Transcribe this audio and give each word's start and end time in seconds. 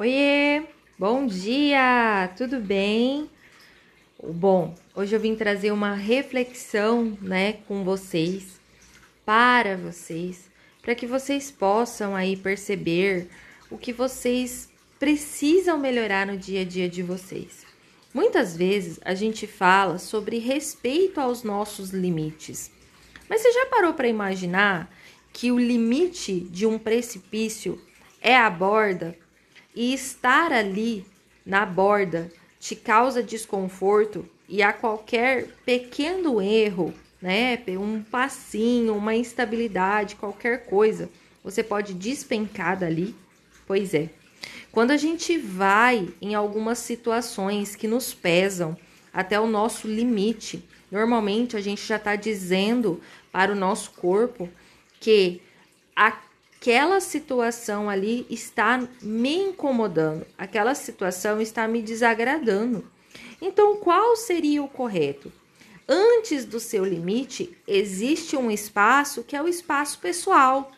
Oiê, 0.00 0.62
bom 0.96 1.26
dia, 1.26 2.32
tudo 2.36 2.60
bem? 2.60 3.28
Bom, 4.22 4.72
hoje 4.94 5.16
eu 5.16 5.18
vim 5.18 5.34
trazer 5.34 5.72
uma 5.72 5.92
reflexão, 5.92 7.18
né, 7.20 7.54
com 7.66 7.82
vocês, 7.82 8.60
para 9.26 9.76
vocês, 9.76 10.48
para 10.80 10.94
que 10.94 11.04
vocês 11.04 11.50
possam 11.50 12.14
aí 12.14 12.36
perceber 12.36 13.28
o 13.68 13.76
que 13.76 13.92
vocês 13.92 14.70
precisam 15.00 15.76
melhorar 15.76 16.28
no 16.28 16.36
dia 16.36 16.60
a 16.60 16.64
dia 16.64 16.88
de 16.88 17.02
vocês. 17.02 17.66
Muitas 18.14 18.56
vezes 18.56 19.00
a 19.04 19.16
gente 19.16 19.48
fala 19.48 19.98
sobre 19.98 20.38
respeito 20.38 21.20
aos 21.20 21.42
nossos 21.42 21.90
limites, 21.90 22.70
mas 23.28 23.40
você 23.40 23.50
já 23.50 23.66
parou 23.66 23.92
para 23.94 24.06
imaginar 24.06 24.94
que 25.32 25.50
o 25.50 25.58
limite 25.58 26.38
de 26.38 26.66
um 26.66 26.78
precipício 26.78 27.82
é 28.20 28.36
a 28.36 28.48
borda? 28.48 29.18
E 29.74 29.92
estar 29.92 30.52
ali 30.52 31.04
na 31.44 31.64
borda 31.64 32.30
te 32.60 32.74
causa 32.74 33.22
desconforto 33.22 34.28
e 34.48 34.62
a 34.62 34.72
qualquer 34.72 35.46
pequeno 35.64 36.40
erro, 36.40 36.92
né, 37.20 37.58
um 37.78 38.02
passinho, 38.02 38.96
uma 38.96 39.14
instabilidade, 39.14 40.16
qualquer 40.16 40.64
coisa, 40.66 41.10
você 41.44 41.62
pode 41.62 41.94
despencar 41.94 42.78
dali? 42.78 43.14
Pois 43.66 43.94
é. 43.94 44.08
Quando 44.72 44.90
a 44.90 44.96
gente 44.96 45.36
vai 45.36 46.08
em 46.20 46.34
algumas 46.34 46.78
situações 46.78 47.74
que 47.74 47.88
nos 47.88 48.14
pesam 48.14 48.76
até 49.12 49.38
o 49.38 49.46
nosso 49.46 49.86
limite, 49.86 50.62
normalmente 50.90 51.56
a 51.56 51.60
gente 51.60 51.84
já 51.86 51.96
está 51.96 52.16
dizendo 52.16 53.00
para 53.32 53.52
o 53.52 53.56
nosso 53.56 53.90
corpo 53.92 54.48
que 55.00 55.40
a 55.94 56.12
aquela 56.58 56.98
situação 56.98 57.88
ali 57.88 58.26
está 58.28 58.82
me 59.00 59.36
incomodando, 59.36 60.26
aquela 60.36 60.74
situação 60.74 61.40
está 61.40 61.68
me 61.68 61.80
desagradando. 61.80 62.84
Então, 63.40 63.76
qual 63.76 64.16
seria 64.16 64.60
o 64.62 64.68
correto? 64.68 65.32
Antes 65.88 66.44
do 66.44 66.58
seu 66.58 66.84
limite, 66.84 67.56
existe 67.66 68.36
um 68.36 68.50
espaço 68.50 69.22
que 69.22 69.36
é 69.36 69.42
o 69.42 69.46
espaço 69.46 70.00
pessoal. 70.00 70.72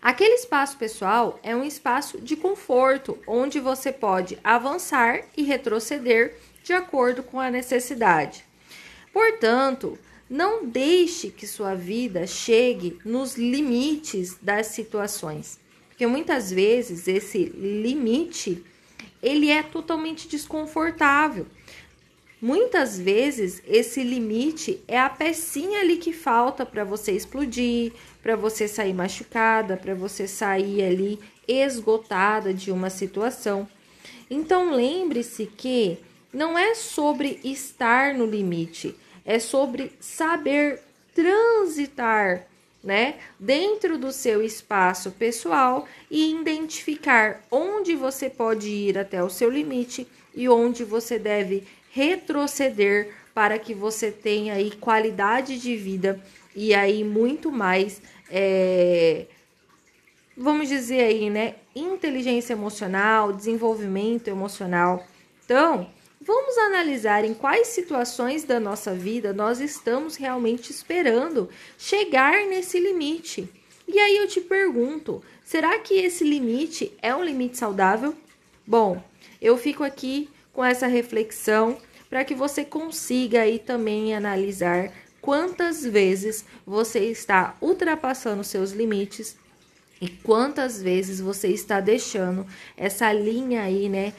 Aquele 0.00 0.34
espaço 0.34 0.78
pessoal 0.78 1.40
é 1.42 1.54
um 1.54 1.64
espaço 1.64 2.20
de 2.20 2.36
conforto, 2.36 3.18
onde 3.26 3.58
você 3.58 3.92
pode 3.92 4.38
avançar 4.42 5.22
e 5.36 5.42
retroceder 5.42 6.36
de 6.62 6.72
acordo 6.72 7.24
com 7.24 7.40
a 7.40 7.50
necessidade. 7.50 8.44
Portanto, 9.12 9.98
não 10.30 10.64
deixe 10.64 11.28
que 11.28 11.44
sua 11.44 11.74
vida 11.74 12.24
chegue 12.24 12.96
nos 13.04 13.34
limites 13.36 14.36
das 14.40 14.68
situações, 14.68 15.58
porque 15.88 16.06
muitas 16.06 16.52
vezes 16.52 17.08
esse 17.08 17.46
limite 17.46 18.64
ele 19.20 19.50
é 19.50 19.62
totalmente 19.62 20.28
desconfortável. 20.28 21.46
Muitas 22.40 22.98
vezes 22.98 23.60
esse 23.66 24.02
limite 24.02 24.82
é 24.88 24.98
a 24.98 25.10
pecinha 25.10 25.80
ali 25.80 25.98
que 25.98 26.12
falta 26.12 26.64
para 26.64 26.84
você 26.84 27.12
explodir, 27.12 27.92
para 28.22 28.34
você 28.34 28.66
sair 28.66 28.94
machucada, 28.94 29.76
para 29.76 29.94
você 29.94 30.26
sair 30.26 30.82
ali 30.82 31.18
esgotada 31.46 32.54
de 32.54 32.70
uma 32.70 32.88
situação. 32.88 33.68
Então 34.30 34.72
lembre-se 34.72 35.44
que 35.44 35.98
não 36.32 36.58
é 36.58 36.74
sobre 36.74 37.40
estar 37.44 38.14
no 38.14 38.24
limite, 38.24 38.96
é 39.30 39.38
sobre 39.38 39.92
saber 40.00 40.80
transitar, 41.14 42.48
né, 42.82 43.14
dentro 43.38 43.96
do 43.96 44.10
seu 44.10 44.42
espaço 44.42 45.12
pessoal 45.12 45.86
e 46.10 46.32
identificar 46.32 47.40
onde 47.48 47.94
você 47.94 48.28
pode 48.28 48.68
ir 48.68 48.98
até 48.98 49.22
o 49.22 49.30
seu 49.30 49.48
limite 49.48 50.04
e 50.34 50.48
onde 50.48 50.82
você 50.82 51.16
deve 51.16 51.64
retroceder 51.92 53.14
para 53.32 53.56
que 53.56 53.72
você 53.72 54.10
tenha 54.10 54.54
aí 54.54 54.72
qualidade 54.72 55.60
de 55.60 55.76
vida 55.76 56.20
e 56.56 56.74
aí 56.74 57.04
muito 57.04 57.52
mais, 57.52 58.02
é, 58.28 59.26
vamos 60.36 60.68
dizer 60.68 61.02
aí, 61.02 61.30
né, 61.30 61.54
inteligência 61.76 62.54
emocional, 62.54 63.32
desenvolvimento 63.32 64.26
emocional. 64.26 65.06
Então, 65.44 65.88
Vamos 66.22 66.58
analisar 66.58 67.24
em 67.24 67.32
quais 67.32 67.68
situações 67.68 68.44
da 68.44 68.60
nossa 68.60 68.92
vida 68.92 69.32
nós 69.32 69.58
estamos 69.58 70.16
realmente 70.16 70.70
esperando 70.70 71.48
chegar 71.78 72.46
nesse 72.46 72.78
limite. 72.78 73.48
E 73.88 73.98
aí 73.98 74.18
eu 74.18 74.28
te 74.28 74.38
pergunto: 74.38 75.22
será 75.42 75.78
que 75.78 75.94
esse 75.94 76.22
limite 76.22 76.92
é 77.00 77.16
um 77.16 77.24
limite 77.24 77.56
saudável? 77.56 78.14
Bom, 78.66 79.02
eu 79.40 79.56
fico 79.56 79.82
aqui 79.82 80.28
com 80.52 80.62
essa 80.62 80.86
reflexão 80.86 81.78
para 82.10 82.22
que 82.22 82.34
você 82.34 82.66
consiga 82.66 83.40
aí 83.40 83.58
também 83.58 84.14
analisar 84.14 84.92
quantas 85.22 85.82
vezes 85.82 86.44
você 86.66 86.98
está 87.00 87.56
ultrapassando 87.62 88.44
seus 88.44 88.72
limites 88.72 89.38
e 90.00 90.08
quantas 90.08 90.80
vezes 90.80 91.20
você 91.20 91.48
está 91.48 91.78
deixando 91.78 92.46
essa 92.76 93.12
linha 93.12 93.62
aí, 93.62 93.88
né, 93.88 94.14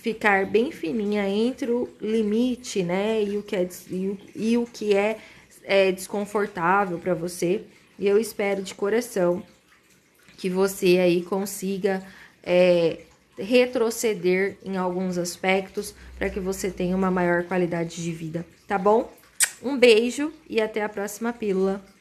ficar 0.00 0.46
bem 0.46 0.72
fininha 0.72 1.28
entre 1.28 1.70
o 1.70 1.88
limite, 2.00 2.82
né, 2.82 3.22
e 3.22 3.36
o 3.36 3.42
que 3.42 3.54
é, 3.54 3.68
e 4.34 4.56
o, 4.56 4.66
que 4.66 4.96
é, 4.96 5.18
é 5.64 5.92
desconfortável 5.92 6.98
para 6.98 7.12
você. 7.12 7.62
E 7.98 8.08
eu 8.08 8.18
espero 8.18 8.62
de 8.62 8.74
coração 8.74 9.42
que 10.38 10.48
você 10.48 10.98
aí 10.98 11.22
consiga 11.22 12.02
é, 12.42 13.00
retroceder 13.38 14.56
em 14.64 14.78
alguns 14.78 15.18
aspectos 15.18 15.94
para 16.18 16.30
que 16.30 16.40
você 16.40 16.70
tenha 16.70 16.96
uma 16.96 17.10
maior 17.10 17.44
qualidade 17.44 18.02
de 18.02 18.12
vida, 18.12 18.46
tá 18.66 18.78
bom? 18.78 19.12
Um 19.62 19.76
beijo 19.76 20.32
e 20.48 20.60
até 20.60 20.82
a 20.82 20.88
próxima 20.88 21.32
pílula. 21.32 21.95